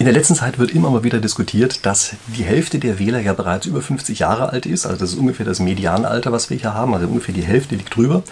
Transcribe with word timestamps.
In 0.00 0.06
der 0.06 0.14
letzten 0.14 0.34
Zeit 0.34 0.58
wird 0.58 0.70
immer 0.70 0.88
mal 0.88 1.04
wieder 1.04 1.20
diskutiert, 1.20 1.84
dass 1.84 2.16
die 2.34 2.42
Hälfte 2.42 2.78
der 2.78 2.98
Wähler 2.98 3.20
ja 3.20 3.34
bereits 3.34 3.66
über 3.66 3.82
50 3.82 4.20
Jahre 4.20 4.48
alt 4.48 4.64
ist. 4.64 4.86
Also 4.86 4.98
das 4.98 5.10
ist 5.12 5.18
ungefähr 5.18 5.44
das 5.44 5.60
Medianalter, 5.60 6.32
was 6.32 6.48
wir 6.48 6.56
hier 6.56 6.72
haben. 6.72 6.94
Also 6.94 7.06
ungefähr 7.06 7.34
die 7.34 7.42
Hälfte 7.42 7.74
liegt 7.74 7.94
drüber. 7.94 8.22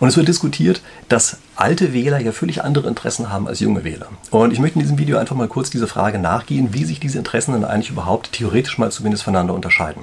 Und 0.00 0.08
es 0.08 0.18
wird 0.18 0.28
diskutiert, 0.28 0.82
dass 1.08 1.38
alte 1.56 1.94
Wähler 1.94 2.20
ja 2.20 2.32
völlig 2.32 2.62
andere 2.62 2.88
Interessen 2.88 3.32
haben 3.32 3.48
als 3.48 3.60
junge 3.60 3.84
Wähler. 3.84 4.08
Und 4.32 4.52
ich 4.52 4.58
möchte 4.58 4.78
in 4.78 4.82
diesem 4.82 4.98
Video 4.98 5.16
einfach 5.16 5.34
mal 5.34 5.48
kurz 5.48 5.70
diese 5.70 5.86
Frage 5.86 6.18
nachgehen, 6.18 6.74
wie 6.74 6.84
sich 6.84 7.00
diese 7.00 7.16
Interessen 7.16 7.52
dann 7.52 7.64
eigentlich 7.64 7.88
überhaupt 7.88 8.32
theoretisch 8.32 8.76
mal 8.76 8.92
zumindest 8.92 9.22
voneinander 9.22 9.54
unterscheiden. 9.54 10.02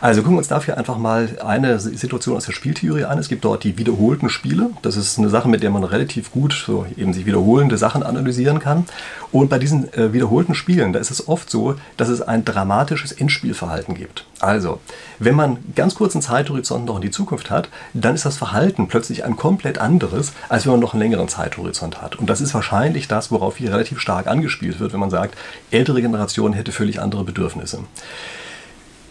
Also 0.00 0.20
gucken 0.20 0.36
wir 0.36 0.38
uns 0.38 0.48
dafür 0.48 0.76
einfach 0.76 0.98
mal 0.98 1.28
eine 1.44 1.78
Situation 1.78 2.36
aus 2.36 2.46
der 2.46 2.52
Spieltheorie 2.52 3.04
an. 3.04 3.18
Es 3.18 3.28
gibt 3.28 3.44
dort 3.44 3.64
die 3.64 3.78
wiederholten 3.78 4.28
Spiele. 4.28 4.70
Das 4.82 4.96
ist 4.96 5.18
eine 5.18 5.28
Sache, 5.28 5.48
mit 5.48 5.62
der 5.62 5.70
man 5.70 5.84
relativ 5.84 6.32
gut 6.32 6.52
so 6.52 6.86
eben 6.96 7.12
sich 7.12 7.26
wiederholende 7.26 7.78
Sachen 7.78 8.02
analysieren 8.02 8.58
kann. 8.58 8.84
Und 9.32 9.48
bei 9.48 9.58
diesen 9.58 9.92
äh, 9.94 10.12
wiederholten 10.12 10.54
Spielen, 10.54 10.92
da 10.92 10.98
ist 10.98 11.10
es 11.10 11.28
oft 11.28 11.50
so, 11.50 11.74
dass 11.96 12.08
es 12.08 12.22
ein 12.22 12.44
dramatisches 12.44 13.12
Endspielverhalten 13.12 13.94
gibt. 13.94 14.26
Also, 14.40 14.80
wenn 15.18 15.34
man 15.34 15.58
ganz 15.74 15.94
kurzen 15.94 16.22
Zeithorizont 16.22 16.84
noch 16.84 16.96
in 16.96 17.02
die 17.02 17.10
Zukunft 17.10 17.50
hat, 17.50 17.68
dann 17.94 18.14
ist 18.14 18.26
das 18.26 18.36
Verhalten 18.36 18.88
plötzlich 18.88 19.24
ein 19.24 19.36
komplett 19.36 19.78
anderes, 19.78 20.32
als 20.48 20.64
wenn 20.64 20.72
man 20.72 20.80
noch 20.80 20.92
einen 20.94 21.02
längeren 21.02 21.28
Zeithorizont 21.28 22.02
hat. 22.02 22.16
Und 22.16 22.28
das 22.28 22.40
ist 22.40 22.54
wahrscheinlich 22.54 23.08
das, 23.08 23.30
worauf 23.30 23.56
hier 23.56 23.72
relativ 23.72 24.00
stark 24.00 24.26
angespielt 24.26 24.78
wird, 24.78 24.92
wenn 24.92 25.00
man 25.00 25.10
sagt, 25.10 25.36
ältere 25.70 26.02
Generation 26.02 26.52
hätte 26.52 26.72
völlig 26.72 27.00
andere 27.00 27.24
Bedürfnisse. 27.24 27.80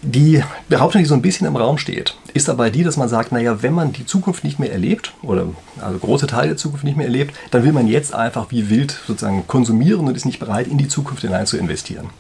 Die 0.08 0.44
Behauptung, 0.70 1.02
die 1.02 1.08
so 1.08 1.16
ein 1.16 1.24
bisschen 1.24 1.48
im 1.48 1.56
Raum 1.56 1.80
steht, 1.80 2.16
ist 2.36 2.48
dabei 2.48 2.70
die, 2.70 2.84
dass 2.84 2.96
man 2.96 3.10
sagt, 3.10 3.32
naja, 3.32 3.64
wenn 3.64 3.74
man 3.74 3.92
die 3.92 4.06
Zukunft 4.06 4.44
nicht 4.44 4.60
mehr 4.60 4.72
erlebt 4.72 5.14
oder 5.24 5.48
also 5.82 5.98
große 5.98 6.28
Teile 6.28 6.50
der 6.50 6.58
Zukunft 6.58 6.84
nicht 6.84 6.96
mehr 6.96 7.08
erlebt, 7.08 7.36
dann 7.50 7.64
will 7.64 7.72
man 7.72 7.88
jetzt 7.88 8.14
einfach 8.14 8.52
wie 8.52 8.70
wild 8.70 9.00
sozusagen 9.08 9.48
konsumieren 9.48 10.08
und 10.08 10.16
ist 10.16 10.26
nicht 10.26 10.40
bereit, 10.40 10.68
in 10.68 10.78
die 10.78 10.88
Zukunft 10.88 11.24
hinein 11.24 11.48
zu 11.48 11.58
investieren. 11.58 12.12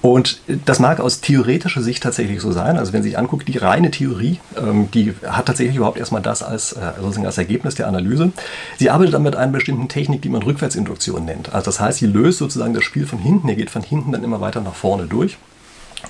Und 0.00 0.40
das 0.64 0.78
mag 0.78 0.98
aus 0.98 1.20
theoretischer 1.20 1.82
Sicht 1.82 2.02
tatsächlich 2.02 2.40
so 2.40 2.52
sein. 2.52 2.78
Also 2.78 2.94
wenn 2.94 3.02
Sie 3.02 3.10
sich 3.10 3.18
anguckt, 3.18 3.46
die 3.48 3.58
reine 3.58 3.90
Theorie, 3.90 4.40
ähm, 4.56 4.90
die 4.92 5.14
hat 5.26 5.44
tatsächlich 5.44 5.76
überhaupt 5.76 5.98
erstmal 5.98 6.22
das 6.22 6.42
als, 6.42 6.72
äh, 6.72 6.92
sozusagen 6.98 7.26
als 7.26 7.36
Ergebnis 7.36 7.74
der 7.74 7.86
Analyse. 7.86 8.32
Sie 8.78 8.88
arbeitet 8.88 9.12
dann 9.12 9.22
mit 9.22 9.36
einer 9.36 9.52
bestimmten 9.52 9.88
Technik, 9.88 10.22
die 10.22 10.30
man 10.30 10.42
Rückwärtsinduktion 10.42 11.26
nennt. 11.26 11.52
Also 11.52 11.66
das 11.66 11.80
heißt, 11.80 11.98
sie 11.98 12.06
löst 12.06 12.38
sozusagen 12.38 12.72
das 12.72 12.84
Spiel 12.84 13.06
von 13.06 13.18
hinten, 13.18 13.46
er 13.50 13.56
geht 13.56 13.68
von 13.68 13.82
hinten 13.82 14.12
dann 14.12 14.24
immer 14.24 14.40
weiter 14.40 14.62
nach 14.62 14.74
vorne 14.74 15.04
durch. 15.04 15.36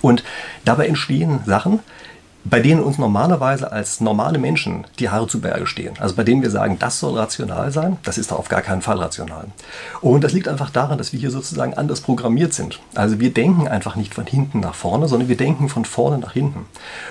Und 0.02 0.24
dabei 0.64 0.86
entstehen 0.86 1.40
Sachen, 1.44 1.80
bei 2.44 2.60
denen 2.60 2.82
uns 2.82 2.98
normalerweise 2.98 3.70
als 3.70 4.00
normale 4.00 4.38
Menschen 4.38 4.84
die 4.98 5.10
Haare 5.10 5.26
zu 5.26 5.40
Berge 5.40 5.66
stehen. 5.66 5.94
Also 5.98 6.14
bei 6.14 6.24
denen 6.24 6.42
wir 6.42 6.50
sagen, 6.50 6.78
das 6.78 6.98
soll 6.98 7.18
rational 7.18 7.70
sein, 7.70 7.98
das 8.02 8.18
ist 8.18 8.32
auf 8.32 8.48
gar 8.48 8.62
keinen 8.62 8.82
Fall 8.82 8.98
rational. 8.98 9.46
Und 10.00 10.24
das 10.24 10.32
liegt 10.32 10.48
einfach 10.48 10.70
daran, 10.70 10.98
dass 10.98 11.12
wir 11.12 11.20
hier 11.20 11.30
sozusagen 11.30 11.74
anders 11.74 12.00
programmiert 12.00 12.54
sind. 12.54 12.80
Also 12.94 13.20
wir 13.20 13.32
denken 13.32 13.68
einfach 13.68 13.96
nicht 13.96 14.14
von 14.14 14.26
hinten 14.26 14.60
nach 14.60 14.74
vorne, 14.74 15.08
sondern 15.08 15.28
wir 15.28 15.36
denken 15.36 15.68
von 15.68 15.84
vorne 15.84 16.18
nach 16.18 16.32
hinten. 16.32 16.66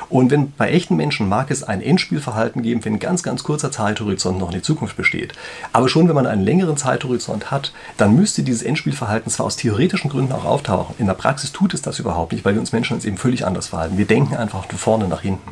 Und 0.10 0.32
wenn 0.32 0.52
bei 0.52 0.72
echten 0.72 0.96
Menschen 0.96 1.30
mag 1.30 1.52
es 1.52 1.64
ein 1.64 1.82
Endspielverhalten 1.82 2.64
geben, 2.64 2.84
wenn 2.84 2.94
ein 2.94 3.00
ganz, 3.00 3.22
ganz 3.22 3.44
kurzer 3.44 3.72
Zeithorizont 3.72 4.40
noch 4.40 4.50
in 4.50 4.56
die 4.56 4.62
Zukunft 4.62 4.98
besteht. 4.98 5.34
Aber 5.74 5.90
schon 5.90 6.08
wenn 6.08 6.16
man 6.16 6.26
einen 6.26 6.44
längeren 6.44 6.78
Zeithorizont 6.78 7.52
hat, 7.52 7.72
dann 7.98 8.16
müsste 8.16 8.42
dieses 8.42 8.64
Endspielverhalten 8.64 9.32
zwar 9.32 9.46
aus 9.46 9.58
theoretischen 9.58 10.10
Gründen 10.10 10.32
auch 10.32 10.46
auftauchen. 10.46 10.96
In 10.98 11.06
der 11.06 11.14
Praxis 11.14 11.52
tut 11.52 11.74
es 11.74 11.82
das 11.82 12.00
überhaupt 12.00 12.32
nicht, 12.32 12.46
weil 12.46 12.56
wir 12.56 12.62
uns 12.62 12.72
Menschen 12.72 12.96
uns 12.96 13.06
eben 13.06 13.18
völlig 13.18 13.46
anders 13.46 13.68
verhalten. 13.68 13.98
Wir 13.98 14.06
denken 14.06 14.36
einfach 14.36 14.66
von 14.66 14.78
vorne 14.78 15.08
nach 15.08 15.19
nach 15.20 15.22
hinten. 15.22 15.52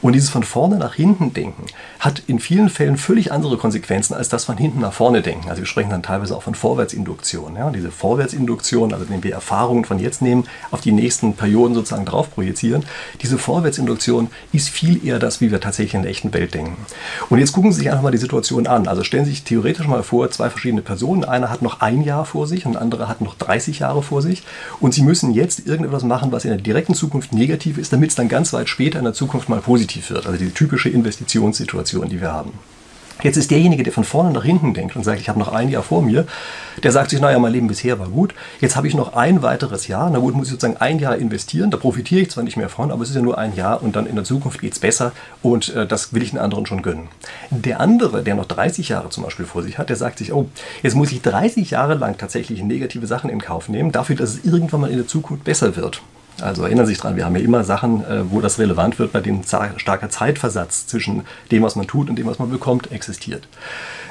Und 0.00 0.14
dieses 0.14 0.30
von 0.30 0.42
vorne 0.42 0.76
nach 0.76 0.94
hinten 0.94 1.32
denken 1.32 1.66
hat 2.00 2.22
in 2.26 2.40
vielen 2.40 2.68
Fällen 2.68 2.96
völlig 2.96 3.30
andere 3.30 3.56
Konsequenzen 3.56 4.14
als 4.14 4.28
das 4.28 4.44
von 4.46 4.56
hinten 4.56 4.80
nach 4.80 4.92
vorne 4.92 5.22
denken. 5.22 5.48
Also 5.48 5.62
wir 5.62 5.66
sprechen 5.66 5.90
dann 5.90 6.02
teilweise 6.02 6.36
auch 6.36 6.42
von 6.42 6.54
Vorwärtsinduktion. 6.54 7.56
Ja? 7.56 7.70
diese 7.70 7.90
Vorwärtsinduktion, 7.90 8.92
also 8.92 9.08
wenn 9.08 9.22
wir 9.22 9.32
Erfahrungen 9.32 9.84
von 9.84 9.98
jetzt 9.98 10.22
nehmen, 10.22 10.44
auf 10.70 10.80
die 10.80 10.92
nächsten 10.92 11.34
Perioden 11.34 11.74
sozusagen 11.74 12.04
drauf 12.04 12.34
projizieren, 12.34 12.84
diese 13.20 13.38
Vorwärtsinduktion 13.38 14.28
ist 14.52 14.68
viel 14.68 15.06
eher 15.06 15.18
das, 15.18 15.40
wie 15.40 15.50
wir 15.50 15.60
tatsächlich 15.60 15.94
in 15.94 16.02
der 16.02 16.10
echten 16.10 16.32
Welt 16.34 16.54
denken. 16.54 16.76
Und 17.30 17.38
jetzt 17.38 17.52
gucken 17.52 17.72
Sie 17.72 17.78
sich 17.78 17.90
einfach 17.90 18.02
mal 18.02 18.10
die 18.10 18.18
Situation 18.18 18.66
an. 18.66 18.88
Also 18.88 19.04
stellen 19.04 19.24
Sie 19.24 19.30
sich 19.30 19.44
theoretisch 19.44 19.86
mal 19.86 20.02
vor, 20.02 20.30
zwei 20.30 20.50
verschiedene 20.50 20.82
Personen. 20.82 21.24
Einer 21.24 21.50
hat 21.50 21.62
noch 21.62 21.80
ein 21.80 22.02
Jahr 22.02 22.24
vor 22.24 22.46
sich 22.46 22.66
und 22.66 22.72
der 22.72 22.82
andere 22.82 23.08
hat 23.08 23.20
noch 23.20 23.34
30 23.34 23.80
Jahre 23.80 24.02
vor 24.02 24.22
sich. 24.22 24.42
Und 24.80 24.94
Sie 24.94 25.02
müssen 25.02 25.32
jetzt 25.32 25.66
irgendetwas 25.66 26.02
machen, 26.02 26.32
was 26.32 26.44
in 26.44 26.50
der 26.50 26.60
direkten 26.60 26.94
Zukunft 26.94 27.32
negativ 27.32 27.78
ist, 27.78 27.92
damit 27.92 28.10
es 28.10 28.16
dann 28.16 28.28
ganz 28.28 28.52
weit 28.52 28.68
später 28.68 29.01
in 29.02 29.04
der 29.04 29.14
Zukunft 29.14 29.48
mal 29.48 29.60
positiv 29.60 30.10
wird. 30.10 30.26
Also 30.26 30.38
die 30.38 30.50
typische 30.50 30.88
Investitionssituation, 30.88 32.08
die 32.08 32.20
wir 32.20 32.32
haben. 32.32 32.52
Jetzt 33.22 33.36
ist 33.36 33.52
derjenige, 33.52 33.84
der 33.84 33.92
von 33.92 34.02
vorne 34.02 34.32
nach 34.32 34.42
hinten 34.42 34.74
denkt 34.74 34.96
und 34.96 35.04
sagt, 35.04 35.20
ich 35.20 35.28
habe 35.28 35.38
noch 35.38 35.52
ein 35.52 35.68
Jahr 35.68 35.84
vor 35.84 36.02
mir, 36.02 36.26
der 36.82 36.90
sagt 36.90 37.10
sich, 37.10 37.20
naja, 37.20 37.38
mein 37.38 37.52
Leben 37.52 37.68
bisher 37.68 38.00
war 38.00 38.08
gut, 38.08 38.34
jetzt 38.60 38.74
habe 38.74 38.88
ich 38.88 38.94
noch 38.94 39.14
ein 39.14 39.42
weiteres 39.42 39.86
Jahr, 39.86 40.10
na 40.10 40.18
gut, 40.18 40.34
muss 40.34 40.48
ich 40.48 40.52
sozusagen 40.52 40.78
ein 40.78 40.98
Jahr 40.98 41.16
investieren, 41.16 41.70
da 41.70 41.76
profitiere 41.76 42.22
ich 42.22 42.30
zwar 42.30 42.42
nicht 42.42 42.56
mehr 42.56 42.68
von, 42.68 42.90
aber 42.90 43.02
es 43.02 43.10
ist 43.10 43.14
ja 43.14 43.22
nur 43.22 43.38
ein 43.38 43.54
Jahr 43.54 43.80
und 43.82 43.94
dann 43.94 44.06
in 44.06 44.16
der 44.16 44.24
Zukunft 44.24 44.60
geht 44.60 44.72
es 44.72 44.80
besser 44.80 45.12
und 45.40 45.68
äh, 45.74 45.86
das 45.86 46.12
will 46.12 46.22
ich 46.22 46.30
den 46.30 46.40
anderen 46.40 46.66
schon 46.66 46.82
gönnen. 46.82 47.08
Der 47.50 47.80
andere, 47.80 48.24
der 48.24 48.34
noch 48.34 48.46
30 48.46 48.88
Jahre 48.88 49.10
zum 49.10 49.22
Beispiel 49.22 49.46
vor 49.46 49.62
sich 49.62 49.78
hat, 49.78 49.88
der 49.88 49.96
sagt 49.96 50.18
sich, 50.18 50.32
oh, 50.32 50.48
jetzt 50.82 50.96
muss 50.96 51.12
ich 51.12 51.22
30 51.22 51.70
Jahre 51.70 51.94
lang 51.94 52.18
tatsächlich 52.18 52.62
negative 52.64 53.06
Sachen 53.06 53.30
in 53.30 53.40
Kauf 53.40 53.68
nehmen, 53.68 53.92
dafür, 53.92 54.16
dass 54.16 54.30
es 54.30 54.44
irgendwann 54.44 54.80
mal 54.80 54.90
in 54.90 54.96
der 54.96 55.06
Zukunft 55.06 55.44
besser 55.44 55.76
wird. 55.76 56.02
Also 56.40 56.64
erinnern 56.64 56.86
Sie 56.86 56.94
sich 56.94 57.00
dran, 57.00 57.16
wir 57.16 57.24
haben 57.24 57.36
ja 57.36 57.42
immer 57.42 57.64
Sachen, 57.64 58.04
äh, 58.04 58.30
wo 58.30 58.40
das 58.40 58.58
relevant 58.58 58.98
wird, 58.98 59.12
bei 59.12 59.20
denen 59.20 59.44
starker 59.44 60.10
Zeitversatz 60.10 60.86
zwischen 60.86 61.22
dem, 61.50 61.62
was 61.62 61.76
man 61.76 61.86
tut 61.86 62.08
und 62.08 62.16
dem, 62.16 62.26
was 62.26 62.38
man 62.38 62.50
bekommt, 62.50 62.90
existiert. 62.90 63.46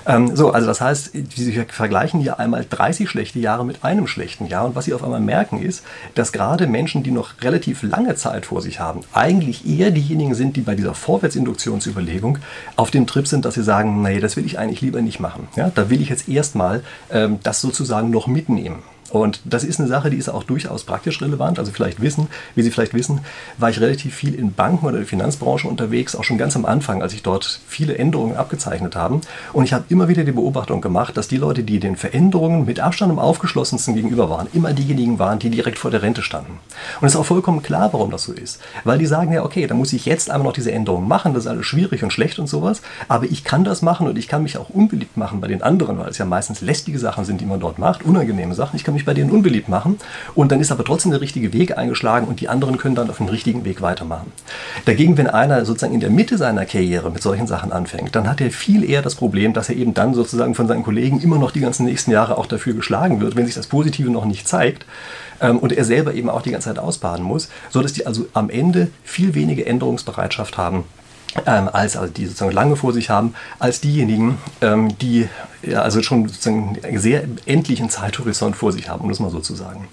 Ähm, 0.05 0.35
so, 0.35 0.51
also 0.51 0.67
das 0.67 0.81
heißt, 0.81 1.11
Sie 1.35 1.65
vergleichen 1.67 2.21
hier 2.21 2.39
einmal 2.39 2.65
30 2.67 3.09
schlechte 3.09 3.39
Jahre 3.39 3.65
mit 3.65 3.83
einem 3.83 4.07
schlechten 4.07 4.47
Jahr. 4.47 4.65
Und 4.65 4.75
was 4.75 4.85
Sie 4.85 4.93
auf 4.93 5.03
einmal 5.03 5.19
merken 5.19 5.61
ist, 5.61 5.83
dass 6.15 6.31
gerade 6.31 6.67
Menschen, 6.67 7.03
die 7.03 7.11
noch 7.11 7.41
relativ 7.41 7.83
lange 7.83 8.15
Zeit 8.15 8.45
vor 8.45 8.61
sich 8.61 8.79
haben, 8.79 9.01
eigentlich 9.13 9.67
eher 9.67 9.91
diejenigen 9.91 10.33
sind, 10.33 10.55
die 10.55 10.61
bei 10.61 10.75
dieser 10.75 10.93
Vorwärtsinduktionsüberlegung 10.93 12.39
auf 12.75 12.91
dem 12.91 13.07
Trip 13.07 13.27
sind, 13.27 13.45
dass 13.45 13.55
sie 13.55 13.63
sagen, 13.63 14.01
nee, 14.01 14.19
das 14.19 14.37
will 14.37 14.45
ich 14.45 14.57
eigentlich 14.57 14.81
lieber 14.81 15.01
nicht 15.01 15.19
machen. 15.19 15.47
Ja, 15.55 15.71
da 15.73 15.89
will 15.89 16.01
ich 16.01 16.09
jetzt 16.09 16.27
erstmal 16.27 16.83
ähm, 17.11 17.39
das 17.43 17.61
sozusagen 17.61 18.09
noch 18.09 18.27
mitnehmen. 18.27 18.83
Und 19.11 19.41
das 19.43 19.63
ist 19.63 19.79
eine 19.79 19.89
Sache, 19.89 20.09
die 20.09 20.17
ist 20.17 20.29
auch 20.29 20.43
durchaus 20.43 20.83
praktisch 20.83 21.21
relevant. 21.21 21.59
Also 21.59 21.71
vielleicht 21.71 22.01
wissen, 22.01 22.27
wie 22.55 22.63
Sie 22.63 22.71
vielleicht 22.71 22.93
wissen, 22.93 23.21
war 23.57 23.69
ich 23.69 23.79
relativ 23.79 24.15
viel 24.15 24.33
in 24.33 24.53
Banken 24.53 24.85
oder 24.85 24.97
der 24.97 25.05
Finanzbranche 25.05 25.67
unterwegs, 25.67 26.15
auch 26.15 26.23
schon 26.23 26.37
ganz 26.37 26.55
am 26.55 26.65
Anfang, 26.65 27.01
als 27.01 27.13
ich 27.13 27.23
dort 27.23 27.59
viele 27.67 27.97
Änderungen 27.97 28.37
abgezeichnet 28.37 28.95
habe. 28.95 29.21
Und 29.53 29.65
ich 29.65 29.73
habe 29.73 29.85
immer 29.89 30.07
wieder 30.07 30.23
die 30.23 30.31
Beobachtung 30.31 30.81
gemacht, 30.81 31.17
dass 31.17 31.27
die 31.27 31.37
Leute, 31.37 31.63
die 31.63 31.79
den 31.79 31.97
Veränderungen 31.97 32.65
mit 32.65 32.79
Abstand 32.79 33.11
am 33.11 33.19
aufgeschlossensten 33.19 33.95
gegenüber 33.95 34.29
waren, 34.29 34.47
immer 34.53 34.73
diejenigen 34.73 35.19
waren, 35.19 35.39
die 35.39 35.49
direkt 35.49 35.77
vor 35.77 35.91
der 35.91 36.01
Rente 36.01 36.21
standen. 36.21 36.59
Und 37.01 37.07
es 37.07 37.13
ist 37.13 37.19
auch 37.19 37.25
vollkommen 37.25 37.61
klar, 37.61 37.89
warum 37.91 38.11
das 38.11 38.23
so 38.23 38.33
ist. 38.33 38.61
Weil 38.83 38.97
die 38.97 39.05
sagen 39.05 39.33
ja, 39.33 39.43
okay, 39.43 39.67
dann 39.67 39.77
muss 39.77 39.93
ich 39.93 40.05
jetzt 40.05 40.29
einmal 40.29 40.47
noch 40.47 40.53
diese 40.53 40.71
Änderungen 40.71 41.07
machen, 41.07 41.33
das 41.33 41.43
ist 41.43 41.49
alles 41.49 41.65
schwierig 41.65 42.03
und 42.03 42.13
schlecht 42.13 42.39
und 42.39 42.47
sowas, 42.47 42.81
aber 43.07 43.25
ich 43.25 43.43
kann 43.43 43.63
das 43.63 43.81
machen 43.81 44.07
und 44.07 44.17
ich 44.17 44.27
kann 44.27 44.43
mich 44.43 44.57
auch 44.57 44.69
unbeliebt 44.69 45.17
machen 45.17 45.41
bei 45.41 45.47
den 45.47 45.61
anderen, 45.61 45.97
weil 45.97 46.09
es 46.09 46.17
ja 46.17 46.25
meistens 46.25 46.61
lästige 46.61 46.99
Sachen 46.99 47.25
sind, 47.25 47.41
die 47.41 47.45
man 47.45 47.59
dort 47.59 47.79
macht, 47.79 48.03
unangenehme 48.03 48.55
Sachen. 48.55 48.75
Ich 48.75 48.83
kann 48.83 48.93
mich 48.93 49.00
mich 49.01 49.05
bei 49.05 49.13
denen 49.13 49.31
unbeliebt 49.31 49.67
machen. 49.67 49.97
Und 50.35 50.51
dann 50.51 50.59
ist 50.59 50.71
aber 50.71 50.83
trotzdem 50.83 51.11
der 51.11 51.21
richtige 51.21 51.53
Weg 51.53 51.77
eingeschlagen 51.77 52.27
und 52.27 52.39
die 52.39 52.49
anderen 52.49 52.77
können 52.77 52.95
dann 52.95 53.09
auf 53.09 53.17
dem 53.17 53.27
richtigen 53.27 53.65
Weg 53.65 53.81
weitermachen. 53.81 54.31
Dagegen, 54.85 55.17
wenn 55.17 55.27
einer 55.27 55.65
sozusagen 55.65 55.93
in 55.93 55.99
der 55.99 56.09
Mitte 56.09 56.37
seiner 56.37 56.65
Karriere 56.65 57.09
mit 57.11 57.21
solchen 57.21 57.47
Sachen 57.47 57.71
anfängt, 57.71 58.15
dann 58.15 58.29
hat 58.29 58.41
er 58.41 58.51
viel 58.51 58.87
eher 58.87 59.01
das 59.01 59.15
Problem, 59.15 59.53
dass 59.53 59.69
er 59.69 59.75
eben 59.75 59.93
dann 59.93 60.13
sozusagen 60.13 60.55
von 60.55 60.67
seinen 60.67 60.83
Kollegen 60.83 61.19
immer 61.19 61.37
noch 61.37 61.51
die 61.51 61.59
ganzen 61.59 61.85
nächsten 61.85 62.11
Jahre 62.11 62.37
auch 62.37 62.45
dafür 62.45 62.73
geschlagen 62.73 63.19
wird, 63.21 63.35
wenn 63.35 63.45
sich 63.45 63.55
das 63.55 63.67
Positive 63.67 64.09
noch 64.09 64.25
nicht 64.25 64.47
zeigt 64.47 64.85
ähm, 65.41 65.57
und 65.57 65.73
er 65.73 65.85
selber 65.85 66.13
eben 66.13 66.29
auch 66.29 66.41
die 66.41 66.51
ganze 66.51 66.69
Zeit 66.69 66.79
ausbaden 66.79 67.25
muss, 67.25 67.49
sodass 67.69 67.93
die 67.93 68.05
also 68.05 68.25
am 68.33 68.49
Ende 68.49 68.89
viel 69.03 69.33
weniger 69.33 69.65
Änderungsbereitschaft 69.65 70.57
haben 70.57 70.85
ähm, 71.45 71.69
als 71.71 71.95
also 71.97 72.11
die 72.11 72.25
sozusagen 72.25 72.51
lange 72.51 72.75
vor 72.75 72.93
sich 72.93 73.09
haben, 73.09 73.33
als 73.59 73.81
diejenigen, 73.81 74.37
ähm, 74.61 74.97
die 74.99 75.27
ja, 75.63 75.81
also 75.81 76.01
schon 76.01 76.27
sozusagen 76.27 76.77
sehr 76.95 77.23
endlichen 77.45 77.89
Zeithorizont 77.89 78.55
vor 78.55 78.71
sich 78.71 78.89
haben, 78.89 79.01
um 79.01 79.09
das 79.09 79.19
mal 79.19 79.29
so 79.29 79.39
zu 79.39 79.55
sagen. 79.55 79.87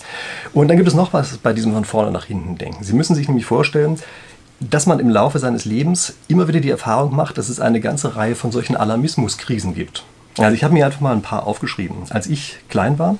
Und 0.52 0.68
dann 0.68 0.76
gibt 0.76 0.88
es 0.88 0.94
noch 0.94 1.12
was 1.12 1.38
bei 1.38 1.52
diesem 1.52 1.72
von 1.72 1.84
vorne 1.84 2.10
nach 2.10 2.24
hinten 2.24 2.56
denken. 2.56 2.82
Sie 2.82 2.94
müssen 2.94 3.14
sich 3.14 3.28
nämlich 3.28 3.46
vorstellen, 3.46 3.98
dass 4.60 4.86
man 4.86 4.98
im 4.98 5.08
Laufe 5.08 5.38
seines 5.38 5.64
Lebens 5.64 6.14
immer 6.26 6.48
wieder 6.48 6.60
die 6.60 6.70
Erfahrung 6.70 7.14
macht, 7.14 7.38
dass 7.38 7.48
es 7.48 7.60
eine 7.60 7.80
ganze 7.80 8.16
Reihe 8.16 8.34
von 8.34 8.50
solchen 8.50 8.76
Alarmismuskrisen 8.76 9.74
gibt. 9.74 10.04
Also 10.38 10.54
ich 10.54 10.64
habe 10.64 10.74
mir 10.74 10.86
einfach 10.86 11.00
mal 11.00 11.12
ein 11.12 11.22
paar 11.22 11.46
aufgeschrieben. 11.46 11.96
Als 12.10 12.26
ich 12.26 12.58
klein 12.68 12.98
war, 12.98 13.18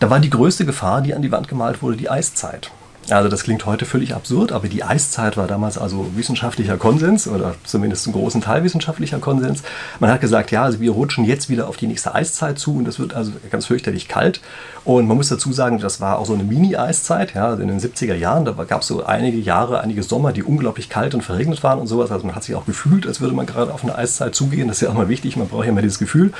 da 0.00 0.10
war 0.10 0.20
die 0.20 0.30
größte 0.30 0.64
Gefahr, 0.64 1.00
die 1.00 1.14
an 1.14 1.22
die 1.22 1.32
Wand 1.32 1.48
gemalt 1.48 1.82
wurde, 1.82 1.96
die 1.96 2.10
Eiszeit. 2.10 2.70
Also 3.10 3.28
das 3.28 3.42
klingt 3.42 3.66
heute 3.66 3.84
völlig 3.84 4.14
absurd, 4.14 4.50
aber 4.50 4.66
die 4.66 4.82
Eiszeit 4.82 5.36
war 5.36 5.46
damals 5.46 5.76
also 5.76 6.06
wissenschaftlicher 6.16 6.78
Konsens 6.78 7.28
oder 7.28 7.54
zumindest 7.64 8.06
ein 8.06 8.12
großen 8.12 8.40
Teil 8.40 8.64
wissenschaftlicher 8.64 9.18
Konsens. 9.18 9.62
Man 10.00 10.10
hat 10.10 10.22
gesagt, 10.22 10.50
ja, 10.50 10.62
also 10.64 10.80
wir 10.80 10.90
rutschen 10.90 11.24
jetzt 11.26 11.50
wieder 11.50 11.68
auf 11.68 11.76
die 11.76 11.86
nächste 11.86 12.14
Eiszeit 12.14 12.58
zu 12.58 12.76
und 12.76 12.88
es 12.88 12.98
wird 12.98 13.12
also 13.12 13.32
ganz 13.50 13.66
fürchterlich 13.66 14.08
kalt. 14.08 14.40
Und 14.84 15.06
man 15.06 15.18
muss 15.18 15.28
dazu 15.28 15.52
sagen, 15.52 15.78
das 15.78 16.00
war 16.00 16.18
auch 16.18 16.24
so 16.24 16.32
eine 16.32 16.44
Mini-Eiszeit, 16.44 17.34
ja, 17.34 17.48
also 17.48 17.62
in 17.62 17.68
den 17.68 17.78
70er 17.78 18.14
Jahren, 18.14 18.46
da 18.46 18.52
gab 18.52 18.80
es 18.80 18.86
so 18.86 19.04
einige 19.04 19.38
Jahre, 19.38 19.80
einige 19.80 20.02
Sommer, 20.02 20.32
die 20.32 20.42
unglaublich 20.42 20.88
kalt 20.88 21.14
und 21.14 21.20
verregnet 21.20 21.62
waren 21.62 21.80
und 21.80 21.86
sowas. 21.86 22.10
Also 22.10 22.26
man 22.26 22.34
hat 22.34 22.44
sich 22.44 22.54
auch 22.54 22.64
gefühlt, 22.64 23.06
als 23.06 23.20
würde 23.20 23.34
man 23.34 23.44
gerade 23.44 23.72
auf 23.72 23.82
eine 23.82 23.96
Eiszeit 23.96 24.34
zugehen. 24.34 24.68
Das 24.68 24.78
ist 24.78 24.80
ja 24.80 24.88
auch 24.88 24.94
mal 24.94 25.10
wichtig, 25.10 25.36
man 25.36 25.48
braucht 25.48 25.64
ja 25.64 25.70
immer 25.70 25.82
dieses 25.82 25.98
Gefühl. 25.98 26.32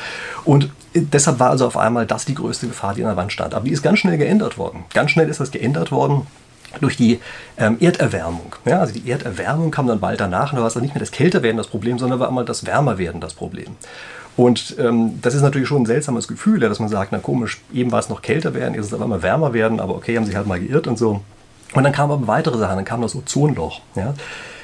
Und 0.47 0.71
deshalb 0.95 1.41
war 1.41 1.51
also 1.51 1.67
auf 1.67 1.77
einmal 1.77 2.07
das 2.07 2.25
die 2.25 2.35
größte 2.35 2.69
Gefahr, 2.69 2.95
die 2.95 3.03
an 3.03 3.09
der 3.09 3.17
Wand 3.19 3.33
stand. 3.33 3.55
Aber 3.55 3.67
die 3.67 3.73
ist 3.73 3.83
ganz 3.83 3.99
schnell 3.99 4.17
geändert 4.17 4.57
worden. 4.57 4.85
Ganz 4.95 5.11
schnell 5.11 5.29
ist 5.29 5.41
das 5.41 5.51
geändert 5.51 5.93
worden 5.93 6.27
durch 6.81 6.97
die 6.97 7.21
ähm, 7.59 7.77
Erderwärmung. 7.81 8.55
Ja, 8.65 8.81
also 8.81 8.93
die 8.93 9.11
Erderwärmung 9.11 9.71
kam 9.71 9.87
dann 9.87 10.01
bald 10.01 10.21
danach 10.21 10.53
und 10.53 10.57
da 10.57 10.63
war 10.63 10.69
es 10.69 10.75
dann 10.75 10.83
nicht 10.83 10.95
mehr 10.95 11.01
das 11.01 11.11
Kälterwerden 11.11 11.57
das 11.57 11.69
Problem, 11.69 11.99
sondern 11.99 12.21
war 12.21 12.29
einmal 12.29 12.45
das 12.45 12.67
Wärmerwerden 12.67 13.21
das 13.21 13.35
Problem. 13.35 13.77
Und 14.37 14.77
ähm, 14.79 15.21
das 15.23 15.35
ist 15.35 15.43
natürlich 15.43 15.69
schon 15.69 15.83
ein 15.83 15.87
seltsames 15.87 16.27
Gefühl, 16.27 16.61
ja, 16.63 16.69
dass 16.69 16.81
man 16.81 16.89
sagt, 16.89 17.13
na 17.13 17.19
komisch, 17.19 17.61
eben 17.73 17.93
war 17.93 18.01
es 18.01 18.09
noch 18.09 18.21
kälter 18.21 18.55
werden, 18.55 18.75
jetzt 18.75 18.87
ist 18.87 18.93
es 18.93 18.95
auf 18.95 19.03
einmal 19.03 19.23
wärmer 19.23 19.53
werden, 19.53 19.79
aber 19.79 19.95
okay, 19.95 20.17
haben 20.17 20.27
sich 20.27 20.35
halt 20.35 20.47
mal 20.47 20.59
geirrt 20.59 20.87
und 20.87 20.99
so. 20.99 21.21
Und 21.73 21.85
dann 21.85 21.93
kamen 21.93 22.13
aber 22.13 22.27
weitere 22.27 22.59
Sachen, 22.59 22.77
dann 22.77 22.85
kam 22.85 23.03
das 23.03 23.15
Ozonloch. 23.15 23.81
Ja. 23.95 24.15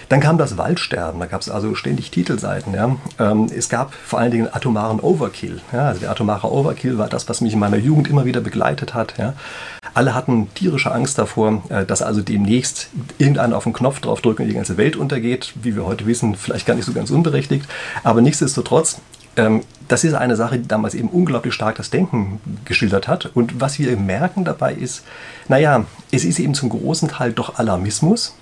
Dann 0.08 0.18
kam 0.18 0.38
das 0.38 0.58
Waldsterben, 0.58 1.20
da 1.20 1.26
gab 1.26 1.40
es 1.40 1.48
also 1.48 1.76
ständig 1.76 2.10
Titelseiten. 2.10 2.74
Ja. 2.74 2.96
Ähm, 3.20 3.46
es 3.56 3.68
gab 3.68 3.94
vor 3.94 4.18
allen 4.18 4.32
Dingen 4.32 4.48
atomaren 4.52 4.98
Overkill. 4.98 5.60
Ja. 5.72 5.86
Also 5.86 6.00
der 6.00 6.10
atomare 6.10 6.50
Overkill 6.50 6.98
war 6.98 7.08
das, 7.08 7.28
was 7.28 7.40
mich 7.40 7.52
in 7.52 7.60
meiner 7.60 7.76
Jugend 7.76 8.08
immer 8.08 8.24
wieder 8.24 8.40
begleitet 8.40 8.92
hat. 8.92 9.14
Ja. 9.18 9.34
Alle 9.94 10.14
hatten 10.14 10.52
tierische 10.54 10.92
Angst 10.92 11.18
davor, 11.18 11.62
äh, 11.68 11.84
dass 11.84 12.02
also 12.02 12.22
demnächst 12.22 12.88
irgendeiner 13.18 13.56
auf 13.56 13.64
den 13.64 13.72
Knopf 13.72 14.00
draufdrückt 14.00 14.40
und 14.40 14.48
die 14.48 14.54
ganze 14.54 14.76
Welt 14.76 14.96
untergeht. 14.96 15.52
Wie 15.62 15.76
wir 15.76 15.86
heute 15.86 16.06
wissen, 16.06 16.34
vielleicht 16.34 16.66
gar 16.66 16.74
nicht 16.74 16.86
so 16.86 16.92
ganz 16.92 17.10
unberechtigt. 17.10 17.66
Aber 18.02 18.20
nichtsdestotrotz, 18.20 19.00
ähm, 19.36 19.62
das 19.88 20.04
ist 20.04 20.14
eine 20.14 20.36
Sache, 20.36 20.58
die 20.58 20.68
damals 20.68 20.94
eben 20.94 21.08
unglaublich 21.08 21.54
stark 21.54 21.76
das 21.76 21.90
Denken 21.90 22.40
geschildert 22.64 23.08
hat. 23.08 23.30
Und 23.34 23.60
was 23.60 23.78
wir 23.78 23.96
merken 23.96 24.44
dabei 24.44 24.74
ist, 24.74 25.02
naja, 25.48 25.84
es 26.12 26.24
ist 26.24 26.38
eben 26.38 26.54
zum 26.54 26.68
großen 26.68 27.08
Teil 27.08 27.32
doch 27.32 27.58
Alarmismus. 27.58 28.36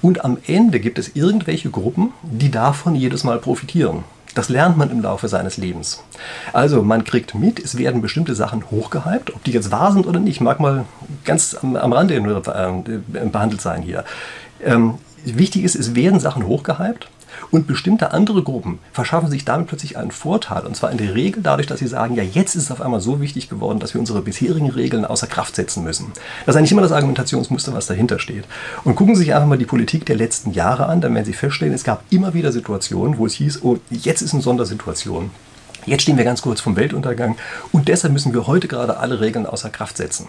Und 0.00 0.24
am 0.24 0.38
Ende 0.46 0.80
gibt 0.80 0.98
es 0.98 1.14
irgendwelche 1.14 1.70
Gruppen, 1.70 2.12
die 2.22 2.50
davon 2.50 2.94
jedes 2.94 3.24
Mal 3.24 3.38
profitieren. 3.38 4.04
Das 4.34 4.48
lernt 4.48 4.76
man 4.76 4.90
im 4.90 5.02
Laufe 5.02 5.28
seines 5.28 5.56
Lebens. 5.56 6.02
Also 6.52 6.82
man 6.82 7.04
kriegt 7.04 7.34
mit, 7.34 7.58
es 7.58 7.76
werden 7.76 8.00
bestimmte 8.00 8.34
Sachen 8.34 8.70
hochgehypt, 8.70 9.34
ob 9.34 9.44
die 9.44 9.52
jetzt 9.52 9.70
wahr 9.70 9.92
sind 9.92 10.06
oder 10.06 10.20
nicht, 10.20 10.40
mag 10.40 10.60
mal 10.60 10.84
ganz 11.24 11.56
am, 11.60 11.76
am 11.76 11.92
Rande 11.92 12.14
äh, 12.14 13.26
behandelt 13.26 13.60
sein 13.60 13.82
hier. 13.82 14.04
Ähm, 14.64 14.94
wichtig 15.24 15.64
ist, 15.64 15.74
es 15.74 15.94
werden 15.94 16.20
Sachen 16.20 16.46
hochgehypt 16.46 17.08
und 17.52 17.68
bestimmte 17.68 18.12
andere 18.12 18.42
Gruppen 18.42 18.80
verschaffen 18.92 19.30
sich 19.30 19.44
damit 19.44 19.68
plötzlich 19.68 19.96
einen 19.96 20.10
Vorteil. 20.10 20.66
Und 20.66 20.74
zwar 20.74 20.90
in 20.90 20.98
der 20.98 21.14
Regel 21.14 21.42
dadurch, 21.42 21.68
dass 21.68 21.78
sie 21.78 21.86
sagen, 21.86 22.16
ja, 22.16 22.24
jetzt 22.24 22.56
ist 22.56 22.64
es 22.64 22.70
auf 22.72 22.80
einmal 22.80 23.00
so 23.00 23.20
wichtig 23.20 23.48
geworden, 23.48 23.78
dass 23.78 23.94
wir 23.94 24.00
unsere 24.00 24.22
bisherigen 24.22 24.70
Regeln 24.70 25.04
außer 25.04 25.26
Kraft 25.26 25.54
setzen 25.54 25.84
müssen. 25.84 26.12
Das 26.46 26.54
ist 26.54 26.58
eigentlich 26.58 26.72
immer 26.72 26.82
das 26.82 26.92
Argumentationsmuster, 26.92 27.74
was 27.74 27.86
dahinter 27.86 28.18
steht. 28.18 28.44
Und 28.84 28.96
gucken 28.96 29.14
Sie 29.14 29.22
sich 29.22 29.34
einfach 29.34 29.46
mal 29.46 29.58
die 29.58 29.66
Politik 29.66 30.06
der 30.06 30.16
letzten 30.16 30.52
Jahre 30.52 30.86
an, 30.86 31.02
dann 31.02 31.14
werden 31.14 31.26
Sie 31.26 31.34
feststellen, 31.34 31.74
es 31.74 31.84
gab 31.84 32.04
immer 32.10 32.34
wieder 32.34 32.52
Situationen, 32.52 33.18
wo 33.18 33.26
es 33.26 33.34
hieß, 33.34 33.62
oh, 33.62 33.78
jetzt 33.90 34.22
ist 34.22 34.32
eine 34.32 34.42
Sondersituation. 34.42 35.30
Jetzt 35.84 36.02
stehen 36.02 36.16
wir 36.16 36.24
ganz 36.24 36.40
kurz 36.40 36.60
vom 36.60 36.76
Weltuntergang 36.76 37.36
und 37.70 37.88
deshalb 37.88 38.14
müssen 38.14 38.32
wir 38.32 38.46
heute 38.46 38.66
gerade 38.66 38.96
alle 38.96 39.20
Regeln 39.20 39.46
außer 39.46 39.68
Kraft 39.68 39.98
setzen. 39.98 40.28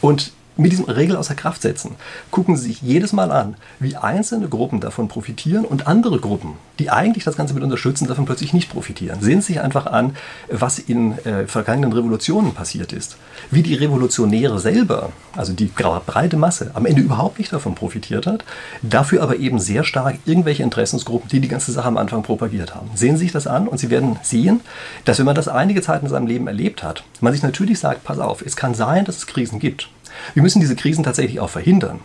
Und 0.00 0.32
mit 0.56 0.72
diesem 0.72 0.84
Regel 0.84 1.16
außer 1.16 1.34
Kraft 1.34 1.62
setzen, 1.62 1.96
gucken 2.30 2.56
Sie 2.56 2.68
sich 2.68 2.82
jedes 2.82 3.12
Mal 3.12 3.30
an, 3.30 3.54
wie 3.80 3.96
einzelne 3.96 4.48
Gruppen 4.48 4.80
davon 4.80 5.08
profitieren 5.08 5.64
und 5.64 5.86
andere 5.86 6.18
Gruppen, 6.18 6.54
die 6.78 6.90
eigentlich 6.90 7.24
das 7.24 7.36
Ganze 7.36 7.54
mit 7.54 7.62
unterstützen, 7.62 8.06
davon 8.06 8.26
plötzlich 8.26 8.52
nicht 8.52 8.70
profitieren. 8.70 9.20
Sehen 9.20 9.40
Sie 9.40 9.54
sich 9.54 9.60
einfach 9.60 9.86
an, 9.86 10.16
was 10.50 10.78
in 10.78 11.18
äh, 11.24 11.46
vergangenen 11.46 11.92
Revolutionen 11.92 12.54
passiert 12.54 12.92
ist. 12.92 13.16
Wie 13.50 13.62
die 13.62 13.74
Revolutionäre 13.74 14.58
selber, 14.58 15.10
also 15.36 15.52
die 15.52 15.66
breite 15.66 16.36
Masse, 16.36 16.70
am 16.74 16.86
Ende 16.86 17.02
überhaupt 17.02 17.38
nicht 17.38 17.52
davon 17.52 17.74
profitiert 17.74 18.26
hat, 18.26 18.44
dafür 18.82 19.22
aber 19.22 19.36
eben 19.36 19.58
sehr 19.58 19.84
stark 19.84 20.18
irgendwelche 20.24 20.62
Interessensgruppen, 20.62 21.28
die 21.30 21.40
die 21.40 21.48
ganze 21.48 21.72
Sache 21.72 21.88
am 21.88 21.96
Anfang 21.96 22.22
propagiert 22.22 22.74
haben. 22.74 22.90
Sehen 22.94 23.16
Sie 23.16 23.24
sich 23.24 23.32
das 23.32 23.46
an 23.46 23.68
und 23.68 23.78
Sie 23.78 23.90
werden 23.90 24.18
sehen, 24.22 24.60
dass 25.04 25.18
wenn 25.18 25.26
man 25.26 25.34
das 25.34 25.48
einige 25.48 25.82
Zeit 25.82 26.02
in 26.02 26.08
seinem 26.08 26.26
Leben 26.26 26.46
erlebt 26.46 26.82
hat, 26.82 27.04
man 27.20 27.32
sich 27.32 27.42
natürlich 27.42 27.78
sagt, 27.78 28.04
pass 28.04 28.18
auf, 28.18 28.42
es 28.42 28.56
kann 28.56 28.74
sein, 28.74 29.04
dass 29.04 29.16
es 29.16 29.26
Krisen 29.26 29.58
gibt. 29.58 29.88
Wir 30.34 30.42
müssen 30.42 30.60
diese 30.60 30.76
Krisen 30.76 31.04
tatsächlich 31.04 31.40
auch 31.40 31.50
verhindern. 31.50 32.00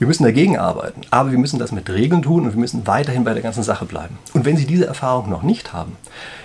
Wir 0.00 0.06
müssen 0.06 0.24
dagegen 0.24 0.56
arbeiten, 0.56 1.02
aber 1.10 1.30
wir 1.30 1.36
müssen 1.36 1.58
das 1.58 1.72
mit 1.72 1.90
Regeln 1.90 2.22
tun 2.22 2.44
und 2.44 2.52
wir 2.52 2.58
müssen 2.58 2.86
weiterhin 2.86 3.22
bei 3.22 3.34
der 3.34 3.42
ganzen 3.42 3.62
Sache 3.62 3.84
bleiben. 3.84 4.16
Und 4.32 4.46
wenn 4.46 4.56
Sie 4.56 4.64
diese 4.64 4.86
Erfahrung 4.86 5.28
noch 5.28 5.42
nicht 5.42 5.74
haben, 5.74 5.92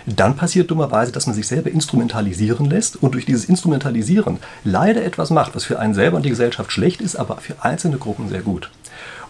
dann 0.06 0.36
passiert 0.36 0.70
dummerweise, 0.70 1.14
dass 1.14 1.26
man 1.26 1.34
sich 1.34 1.48
selber 1.48 1.72
instrumentalisieren 1.72 2.66
lässt 2.66 3.02
und 3.02 3.14
durch 3.14 3.26
dieses 3.26 3.46
Instrumentalisieren 3.46 4.40
leider 4.66 5.06
etwas 5.06 5.30
macht, 5.30 5.56
was 5.56 5.64
für 5.64 5.80
einen 5.80 5.94
selber 5.94 6.18
und 6.18 6.24
die 6.24 6.32
Gesellschaft 6.32 6.70
schlecht 6.70 7.00
ist, 7.00 7.16
aber 7.16 7.38
für 7.38 7.64
einzelne 7.64 7.98
Gruppen 7.98 8.28
sehr 8.28 8.42
gut. 8.42 8.70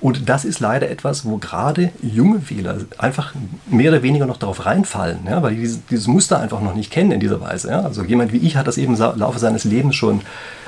Und 0.02 0.28
das 0.28 0.44
ist 0.44 0.60
leider 0.60 0.90
etwas, 0.90 1.26
wo 1.26 1.38
gerade 1.38 1.92
junge 2.02 2.50
Wähler 2.50 2.78
einfach 2.98 3.34
mehr 3.68 3.92
oder 3.92 4.04
weniger 4.04 4.26
noch 4.26 4.38
darauf 4.38 4.66
reinfallen, 4.66 5.20
ja, 5.28 5.42
weil 5.42 5.56
die 5.56 5.80
dieses, 5.90 6.08
Muster 6.08 6.40
einfach 6.40 6.62
noch 6.62 6.76
nicht 6.76 6.92
kennen 6.92 7.12
in 7.12 7.20
dieser 7.20 7.42
Weise. 7.42 7.70
Ja. 7.70 7.82
Also 7.82 8.04
jemand 8.04 8.34
wie 8.34 8.38
ich 8.38 8.58
hat 8.58 8.68
das 8.68 8.78
eben 8.78 8.96
im 8.96 9.20
Laufe 9.20 9.40
seines 9.40 9.64
Lebens 9.64 9.96
schon, 9.96 10.22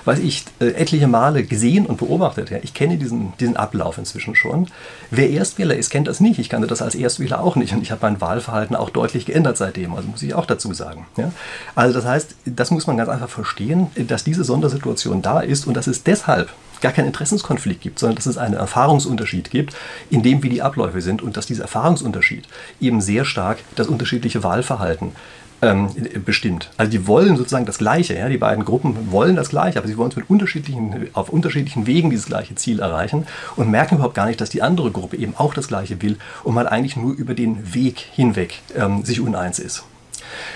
weiß 0.08 0.20
ich, 0.20 0.46
äh, 0.60 0.68
etliche 0.68 1.08
Male 1.08 1.44
gesehen 1.44 1.86
und 1.86 1.98
beobachtet. 1.98 2.50
Ja. 2.50 2.58
Ich 2.62 2.74
kenne 2.74 2.98
diesen, 2.98 3.34
diesen 3.40 3.58
Ablauf 3.58 3.98
inzwischen 3.98 4.36
schon. 4.36 4.68
Wer 5.12 5.30
Erstwähler 5.30 5.76
ist, 5.76 5.90
kennt 5.90 6.08
das 6.08 6.22
nicht. 6.22 6.40
Ich 6.40 6.50
kannte 6.50 6.66
das 6.66 6.82
als 6.82 6.96
Erstwähler 6.96 7.42
auch 7.42 7.58
nicht 7.58 7.74
und 7.74 7.82
ich 7.82 7.92
habe 7.92 8.00
mein 8.04 8.22
Wahlverhalten 8.22 8.76
auch 8.76 8.90
deutlich 8.90 9.26
geändert 9.26 9.58
seitdem. 9.58 9.94
Also 9.94 10.08
muss 10.08 10.24
ich 10.24 10.34
auch 10.34 10.46
dazu 10.46 10.74
sagen. 10.74 11.06
Ja. 11.18 11.32
Also 11.76 11.94
das 11.94 12.06
heißt, 12.06 12.36
das 12.46 12.72
muss 12.72 12.88
man 12.88 12.96
ganz 12.96 13.10
einfach 13.10 13.30
verstehen, 13.30 13.88
dass 13.96 14.24
diese 14.24 14.46
Sondersituation 14.46 15.22
da 15.22 15.42
ist 15.42 15.68
und 15.68 15.76
dass 15.76 15.88
es 15.88 16.04
deshalb 16.04 16.50
gar 16.80 16.94
keinen 16.94 17.08
Interessenskonflikt 17.08 17.82
gibt, 17.82 18.00
sondern 18.00 18.16
dass 18.16 18.28
es 18.28 18.38
einen 18.38 18.54
Erfahrungsunterschied 18.54 19.50
gibt, 19.50 19.76
in 20.10 20.24
dem 20.24 20.42
wie 20.44 20.50
die 20.50 20.62
Abläufe 20.62 21.02
sind 21.02 21.22
und 21.22 21.36
dass 21.36 21.48
dieser 21.48 21.64
Erfahrungsunterschied 21.64 22.48
eben 22.80 23.02
sehr 23.02 23.26
stark 23.26 23.58
das 23.76 23.88
unterschiedliche 23.88 24.44
Wahlverhalten 24.44 25.12
ähm, 25.62 25.90
bestimmt. 26.24 26.70
Also 26.78 26.92
die 26.92 27.08
wollen 27.08 27.36
sozusagen 27.36 27.66
das 27.66 27.78
Gleiche, 27.78 28.16
ja? 28.16 28.30
die 28.30 28.38
beiden 28.38 28.64
Gruppen 28.64 29.12
wollen 29.12 29.36
das 29.36 29.50
Gleiche, 29.50 29.80
aber 29.80 29.88
sie 29.88 29.98
wollen 29.98 30.12
es 30.12 30.16
mit 30.16 30.30
unterschiedlichen, 30.30 31.10
auf 31.14 31.30
unterschiedlichen 31.30 31.88
Wegen 31.88 32.10
dieses 32.10 32.28
gleiche 32.28 32.56
Ziel 32.56 32.80
erreichen 32.80 33.26
und 33.56 33.70
merken 33.70 33.96
überhaupt 33.96 34.16
gar 34.16 34.28
nicht, 34.28 34.40
dass 34.40 34.50
die 34.50 34.62
andere 34.62 34.92
Gruppe 34.92 35.18
eben 35.18 35.36
auch 35.36 35.54
das 35.54 35.68
Gleiche 35.68 36.02
will 36.02 36.18
und 36.44 36.54
man 36.54 36.68
eigentlich 36.68 36.96
nur 36.96 37.14
über 37.14 37.34
den 37.34 37.74
Weg 37.74 38.00
hinweg 38.00 38.60
ähm, 38.76 39.04
sich 39.04 39.20
uneins 39.20 39.60
ist. 39.60 39.84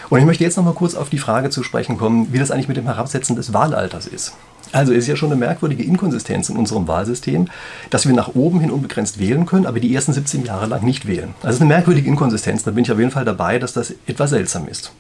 Und 0.09 0.19
ich 0.19 0.25
möchte 0.25 0.43
jetzt 0.43 0.57
noch 0.57 0.65
mal 0.65 0.73
kurz 0.73 0.95
auf 0.95 1.09
die 1.09 1.17
Frage 1.17 1.49
zu 1.49 1.63
sprechen 1.63 1.97
kommen, 1.97 2.31
wie 2.31 2.39
das 2.39 2.51
eigentlich 2.51 2.67
mit 2.67 2.77
dem 2.77 2.85
Herabsetzen 2.85 3.35
des 3.35 3.53
Wahlalters 3.53 4.05
ist. 4.05 4.33
Also 4.71 4.93
ist 4.93 5.07
ja 5.07 5.15
schon 5.15 5.31
eine 5.31 5.39
merkwürdige 5.39 5.83
Inkonsistenz 5.83 6.49
in 6.49 6.57
unserem 6.57 6.87
Wahlsystem, 6.87 7.47
dass 7.89 8.05
wir 8.05 8.13
nach 8.13 8.35
oben 8.35 8.59
hin 8.59 8.71
unbegrenzt 8.71 9.19
wählen 9.19 9.45
können, 9.45 9.65
aber 9.65 9.79
die 9.79 9.93
ersten 9.93 10.13
17 10.13 10.45
Jahre 10.45 10.67
lang 10.67 10.83
nicht 10.83 11.07
wählen. 11.07 11.33
Also 11.41 11.55
ist 11.55 11.61
eine 11.61 11.67
merkwürdige 11.67 12.07
Inkonsistenz. 12.07 12.63
Da 12.63 12.71
bin 12.71 12.83
ich 12.83 12.91
auf 12.91 12.99
jeden 12.99 13.11
Fall 13.11 13.25
dabei, 13.25 13.59
dass 13.59 13.73
das 13.73 13.93
etwas 14.07 14.29
seltsam 14.29 14.67
ist. 14.67 14.91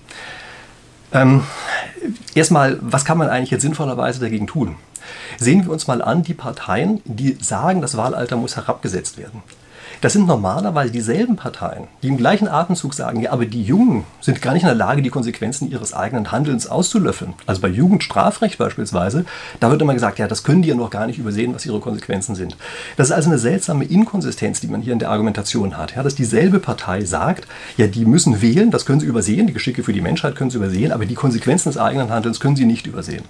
Ähm, 1.13 1.43
erstmal, 2.35 2.77
was 2.81 3.05
kann 3.05 3.17
man 3.17 3.29
eigentlich 3.29 3.51
jetzt 3.51 3.61
sinnvollerweise 3.61 4.19
dagegen 4.19 4.47
tun? 4.47 4.75
Sehen 5.37 5.65
wir 5.65 5.71
uns 5.71 5.87
mal 5.87 6.01
an 6.01 6.23
die 6.23 6.33
Parteien, 6.33 7.01
die 7.05 7.37
sagen, 7.41 7.81
das 7.81 7.97
Wahlalter 7.97 8.37
muss 8.37 8.55
herabgesetzt 8.55 9.17
werden. 9.17 9.43
Das 10.01 10.13
sind 10.13 10.25
normalerweise 10.25 10.91
dieselben 10.91 11.35
Parteien, 11.35 11.83
die 12.01 12.07
im 12.07 12.17
gleichen 12.17 12.47
Atemzug 12.47 12.95
sagen, 12.95 13.21
ja, 13.21 13.31
aber 13.31 13.45
die 13.45 13.61
Jungen 13.61 14.03
sind 14.19 14.41
gar 14.41 14.53
nicht 14.53 14.63
in 14.63 14.67
der 14.67 14.75
Lage, 14.75 15.03
die 15.03 15.11
Konsequenzen 15.11 15.69
ihres 15.69 15.93
eigenen 15.93 16.31
Handelns 16.31 16.65
auszulöffeln. 16.65 17.35
Also 17.45 17.61
bei 17.61 17.67
Jugendstrafrecht 17.67 18.57
beispielsweise, 18.57 19.25
da 19.59 19.69
wird 19.69 19.79
immer 19.79 19.93
gesagt, 19.93 20.17
ja, 20.17 20.27
das 20.27 20.43
können 20.43 20.63
die 20.63 20.69
ja 20.69 20.75
noch 20.75 20.89
gar 20.89 21.05
nicht 21.05 21.19
übersehen, 21.19 21.53
was 21.53 21.67
ihre 21.67 21.79
Konsequenzen 21.79 22.33
sind. 22.33 22.57
Das 22.97 23.09
ist 23.09 23.13
also 23.13 23.29
eine 23.29 23.37
seltsame 23.37 23.85
Inkonsistenz, 23.85 24.59
die 24.59 24.69
man 24.69 24.81
hier 24.81 24.93
in 24.93 24.97
der 24.97 25.11
Argumentation 25.11 25.77
hat. 25.77 25.95
Ja, 25.95 26.01
dass 26.01 26.15
dieselbe 26.15 26.57
Partei 26.57 27.05
sagt, 27.05 27.47
ja, 27.77 27.85
die 27.85 28.05
müssen 28.05 28.41
wählen, 28.41 28.71
das 28.71 28.87
können 28.87 29.01
sie 29.01 29.05
übersehen, 29.05 29.45
die 29.45 29.53
Geschicke 29.53 29.83
für 29.83 29.93
die 29.93 30.01
Menschheit 30.01 30.35
können 30.35 30.49
sie 30.49 30.57
übersehen, 30.57 30.93
aber 30.93 31.05
die 31.05 31.13
Konsequenzen 31.13 31.69
des 31.69 31.77
eigenen 31.77 32.09
Handelns 32.09 32.39
können 32.39 32.55
sie 32.55 32.65
nicht 32.65 32.87
übersehen. 32.87 33.23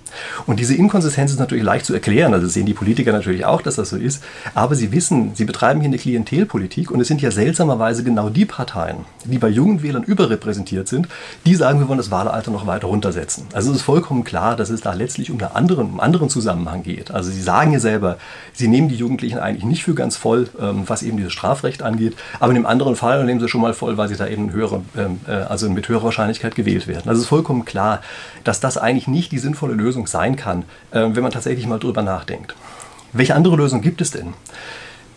Und 0.47 0.61
diese 0.61 0.75
Inkonsistenz 0.75 1.31
ist 1.31 1.39
natürlich 1.39 1.65
leicht 1.65 1.85
zu 1.85 1.93
erklären, 1.93 2.33
also 2.33 2.47
sehen 2.47 2.65
die 2.65 2.73
Politiker 2.73 3.11
natürlich 3.11 3.43
auch, 3.43 3.61
dass 3.61 3.75
das 3.75 3.89
so 3.89 3.97
ist, 3.97 4.23
aber 4.53 4.75
sie 4.75 4.93
wissen, 4.93 5.35
sie 5.35 5.43
betreiben 5.43 5.81
hier 5.81 5.89
eine 5.89 5.97
Klientelpolitik 5.97 6.60
Politik. 6.61 6.91
Und 6.91 7.01
es 7.01 7.07
sind 7.07 7.23
ja 7.23 7.31
seltsamerweise 7.31 8.03
genau 8.03 8.29
die 8.29 8.45
Parteien, 8.45 9.05
die 9.25 9.39
bei 9.39 9.49
jungen 9.49 9.81
Wählern 9.81 10.03
überrepräsentiert 10.03 10.87
sind, 10.87 11.07
die 11.43 11.55
sagen, 11.55 11.79
wir 11.79 11.87
wollen 11.87 11.97
das 11.97 12.11
Wahlalter 12.11 12.51
noch 12.51 12.67
weiter 12.67 12.85
runtersetzen. 12.85 13.47
Also 13.51 13.71
es 13.71 13.77
ist 13.77 13.81
vollkommen 13.81 14.23
klar, 14.23 14.55
dass 14.55 14.69
es 14.69 14.81
da 14.81 14.93
letztlich 14.93 15.31
um 15.31 15.39
einen 15.39 15.55
anderen, 15.55 15.87
einen 15.87 15.99
anderen 15.99 16.29
Zusammenhang 16.29 16.83
geht. 16.83 17.09
Also 17.09 17.31
Sie 17.31 17.41
sagen 17.41 17.73
ja 17.73 17.79
selber, 17.79 18.17
Sie 18.53 18.67
nehmen 18.67 18.89
die 18.89 18.95
Jugendlichen 18.95 19.39
eigentlich 19.39 19.65
nicht 19.65 19.83
für 19.83 19.95
ganz 19.95 20.17
voll, 20.17 20.49
ähm, 20.59 20.83
was 20.85 21.01
eben 21.01 21.17
dieses 21.17 21.33
Strafrecht 21.33 21.81
angeht. 21.81 22.15
Aber 22.39 22.51
in 22.51 22.55
dem 22.55 22.67
anderen 22.67 22.95
Fall 22.95 23.25
nehmen 23.25 23.39
Sie 23.39 23.47
schon 23.47 23.61
mal 23.61 23.73
voll, 23.73 23.97
weil 23.97 24.07
Sie 24.07 24.15
da 24.15 24.27
eben 24.27 24.51
höhere, 24.51 24.83
ähm, 24.95 25.19
äh, 25.27 25.31
also 25.31 25.67
mit 25.67 25.89
höherer 25.89 26.03
Wahrscheinlichkeit 26.03 26.53
gewählt 26.53 26.87
werden. 26.87 27.09
Also 27.09 27.21
es 27.21 27.23
ist 27.23 27.29
vollkommen 27.29 27.65
klar, 27.65 28.01
dass 28.43 28.59
das 28.59 28.77
eigentlich 28.77 29.07
nicht 29.07 29.31
die 29.31 29.39
sinnvolle 29.39 29.73
Lösung 29.73 30.05
sein 30.05 30.35
kann, 30.35 30.59
äh, 30.91 31.07
wenn 31.11 31.23
man 31.23 31.31
tatsächlich 31.31 31.65
mal 31.65 31.79
drüber 31.79 32.03
nachdenkt. 32.03 32.55
Welche 33.13 33.33
andere 33.33 33.55
Lösung 33.55 33.81
gibt 33.81 33.99
es 33.99 34.11
denn? 34.11 34.35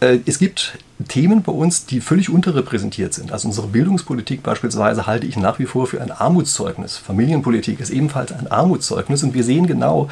Äh, 0.04 0.20
es 0.26 0.38
gibt 0.38 0.78
Themen 1.08 1.42
bei 1.42 1.52
uns, 1.52 1.86
die 1.86 2.00
völlig 2.00 2.28
unterrepräsentiert 2.28 3.14
sind. 3.14 3.32
Also 3.32 3.48
unsere 3.48 3.66
Bildungspolitik 3.66 4.42
beispielsweise 4.42 5.06
halte 5.06 5.26
ich 5.26 5.36
nach 5.36 5.58
wie 5.58 5.66
vor 5.66 5.86
für 5.86 6.00
ein 6.00 6.12
Armutszeugnis. 6.12 6.96
Familienpolitik 6.96 7.80
ist 7.80 7.90
ebenfalls 7.90 8.32
ein 8.32 8.50
Armutszeugnis 8.50 9.22
und 9.22 9.34
wir 9.34 9.44
sehen 9.44 9.66
genau, 9.66 10.08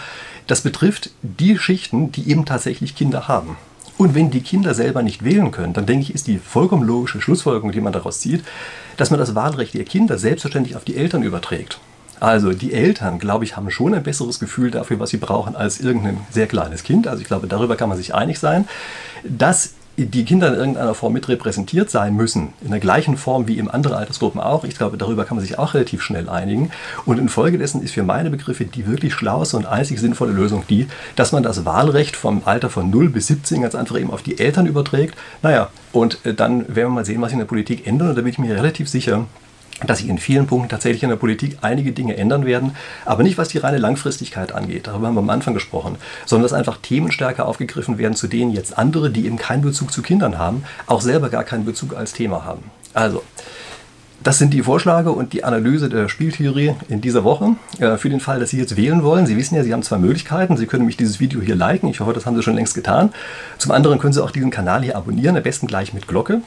das 0.46 0.62
betrifft 0.62 1.11
die 1.22 1.58
Schichten, 1.58 2.11
die 2.11 2.30
eben 2.30 2.46
tatsächlich 2.46 2.96
Kinder 2.96 3.28
haben. 3.28 3.56
Und 3.99 4.14
wenn 4.14 4.30
die 4.30 4.40
Kinder 4.40 4.75
selber 4.75 5.02
nicht 5.02 5.25
wählen 5.25 5.50
können, 5.50 5.75
dann 5.75 5.87
denke 5.87 6.04
ich, 6.04 6.14
ist 6.14 6.26
die 6.26 6.38
vollkommen 6.38 6.87
logische 6.87 7.20
Schlussfolgerung, 7.20 7.72
die 7.72 7.80
man 7.80 7.92
daraus 7.92 8.20
zieht, 8.20 8.42
dass 8.96 9.11
man 9.11 9.20
das 9.20 9.34
Wahlrecht 9.34 9.75
der 9.75 9.84
Kinder 9.84 10.18
selbstverständlich 10.18 10.75
auf 10.76 10.84
die 10.84 10.96
Eltern 10.96 11.22
überträgt. 11.22 11.78
Also 12.18 12.52
die 12.52 12.72
Eltern, 12.72 13.18
glaube 13.18 13.44
ich, 13.44 13.56
haben 13.56 13.70
schon 13.70 13.94
ein 13.94 14.02
besseres 14.02 14.38
Gefühl 14.38 14.70
dafür, 14.70 14.99
was 15.00 15.11
sie 15.11 15.16
brauchen, 15.16 15.56
als 15.56 15.80
irgendein 15.80 16.18
sehr 16.30 16.46
kleines 16.46 16.84
Kind. 16.84 17.08
Also 17.08 17.20
ich 17.20 17.26
glaube, 17.26 17.49
darüber 17.49 17.76
kann 17.76 17.88
man 17.88 17.99
sich 17.99 18.14
einig 18.14 18.38
sein. 18.38 18.68
Dass 19.25 19.75
die 19.96 20.25
Kinder 20.25 20.49
in 20.49 20.54
irgendeiner 20.54 20.94
Form 20.94 21.12
mit 21.12 21.28
repräsentiert 21.28 21.90
sein 21.90 22.14
müssen, 22.14 22.54
in 22.62 22.70
der 22.70 22.80
gleichen 22.80 23.16
Form 23.16 23.46
wie 23.46 23.58
eben 23.58 23.70
andere 23.70 23.96
Altersgruppen 23.96 24.40
auch. 24.40 24.64
Ich 24.64 24.76
glaube, 24.76 24.96
darüber 24.96 25.25
kann 25.25 25.37
man 25.37 25.44
sich 25.44 25.58
auch 25.58 25.75
relativ 25.75 26.02
schnell 26.02 26.28
einigen. 26.28 26.70
Und 27.04 27.18
infolgedessen 27.18 27.82
ist 27.82 27.92
für 27.92 28.02
meine 28.02 28.30
Begriffe 28.30 28.64
die 28.64 28.87
wirklich 28.87 29.12
schlauste 29.12 29.56
und 29.56 29.66
einzig 29.66 30.00
sinnvolle 30.00 30.32
Lösung 30.32 30.64
die, 30.68 30.88
dass 31.16 31.32
man 31.32 31.42
das 31.42 31.64
Wahlrecht 31.64 32.16
vom 32.16 32.42
Alter 32.44 32.70
von 32.70 32.90
0 32.90 33.11
bis 33.11 33.26
17 33.26 33.62
ganz 33.62 33.75
einfach 33.75 33.99
eben 33.99 34.11
auf 34.11 34.22
die 34.22 34.38
Eltern 34.38 34.66
überträgt. 34.66 35.14
Naja, 35.42 35.68
und 35.92 36.25
äh, 36.25 36.32
dann 36.32 36.61
werden 36.68 36.75
wir 36.75 36.88
mal 36.88 37.04
sehen, 37.04 37.20
was 37.20 37.28
sich 37.28 37.34
in 37.34 37.40
der 37.40 37.46
Politik 37.46 37.87
ändert. 37.87 38.11
Und 38.11 38.16
da 38.16 38.22
bin 38.22 38.30
ich 38.30 38.38
mir 38.38 38.56
relativ 38.56 38.88
sicher, 38.88 39.26
dass 39.86 39.98
sich 39.98 40.08
in 40.08 40.18
vielen 40.18 40.46
Punkten 40.46 40.68
tatsächlich 40.68 41.02
in 41.02 41.08
der 41.08 41.16
Politik 41.16 41.58
einige 41.62 41.92
Dinge 41.92 42.16
ändern 42.16 42.46
werden, 42.46 42.76
aber 43.04 43.22
nicht 43.22 43.38
was 43.38 43.48
die 43.48 43.58
reine 43.58 43.78
Langfristigkeit 43.78 44.52
angeht, 44.52 44.86
darüber 44.86 45.08
haben 45.08 45.14
wir 45.14 45.20
am 45.20 45.30
Anfang 45.30 45.54
gesprochen, 45.54 45.96
sondern 46.26 46.44
dass 46.44 46.52
einfach 46.52 46.78
Themen 46.78 47.12
stärker 47.12 47.46
aufgegriffen 47.46 47.98
werden, 47.98 48.14
zu 48.14 48.26
denen 48.26 48.52
jetzt 48.52 48.78
andere, 48.78 49.10
die 49.10 49.26
eben 49.26 49.36
keinen 49.36 49.62
Bezug 49.62 49.92
zu 49.92 50.02
Kindern 50.02 50.38
haben, 50.38 50.64
auch 50.86 51.00
selber 51.00 51.28
gar 51.28 51.44
keinen 51.44 51.64
Bezug 51.64 51.96
als 51.96 52.12
Thema 52.12 52.44
haben. 52.44 52.62
Also, 52.94 53.22
das 54.22 54.38
sind 54.38 54.54
die 54.54 54.62
Vorschläge 54.62 55.10
und 55.10 55.32
die 55.32 55.42
Analyse 55.42 55.88
der 55.88 56.08
Spieltheorie 56.08 56.74
in 56.88 57.00
dieser 57.00 57.24
Woche. 57.24 57.56
Äh, 57.80 57.96
für 57.96 58.08
den 58.08 58.20
Fall, 58.20 58.38
dass 58.38 58.50
Sie 58.50 58.58
jetzt 58.58 58.76
wählen 58.76 59.02
wollen, 59.02 59.26
Sie 59.26 59.36
wissen 59.36 59.56
ja, 59.56 59.64
Sie 59.64 59.72
haben 59.72 59.82
zwei 59.82 59.98
Möglichkeiten. 59.98 60.56
Sie 60.56 60.66
können 60.66 60.86
mich 60.86 60.96
dieses 60.96 61.18
Video 61.18 61.40
hier 61.40 61.56
liken. 61.56 61.88
Ich 61.88 61.98
hoffe, 61.98 62.12
das 62.12 62.24
haben 62.24 62.36
Sie 62.36 62.42
schon 62.42 62.54
längst 62.54 62.74
getan. 62.74 63.12
Zum 63.58 63.72
anderen 63.72 63.98
können 63.98 64.12
Sie 64.12 64.22
auch 64.22 64.30
diesen 64.30 64.50
Kanal 64.50 64.82
hier 64.82 64.96
abonnieren, 64.96 65.36
am 65.36 65.42
besten 65.42 65.66
gleich 65.66 65.92
mit 65.92 66.06
Glocke. 66.06 66.42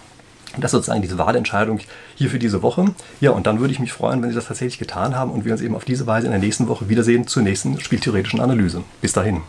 Das 0.57 0.69
ist 0.69 0.71
sozusagen 0.71 1.01
diese 1.01 1.17
Wahlentscheidung 1.17 1.79
hier 2.15 2.29
für 2.29 2.39
diese 2.39 2.61
Woche. 2.61 2.93
Ja, 3.21 3.31
und 3.31 3.47
dann 3.47 3.59
würde 3.59 3.73
ich 3.73 3.79
mich 3.79 3.93
freuen, 3.93 4.21
wenn 4.21 4.29
Sie 4.29 4.35
das 4.35 4.47
tatsächlich 4.47 4.79
getan 4.79 5.15
haben 5.15 5.31
und 5.31 5.45
wir 5.45 5.51
uns 5.51 5.61
eben 5.61 5.75
auf 5.75 5.85
diese 5.85 6.07
Weise 6.07 6.27
in 6.27 6.31
der 6.31 6.41
nächsten 6.41 6.67
Woche 6.67 6.89
wiedersehen 6.89 7.27
zur 7.27 7.43
nächsten 7.43 7.79
spieltheoretischen 7.79 8.39
Analyse. 8.39 8.83
Bis 9.01 9.13
dahin. 9.13 9.41